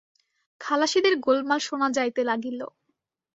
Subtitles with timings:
[0.61, 2.59] খালাসিদের গোলমাল শোনা যাইতে লাগিল।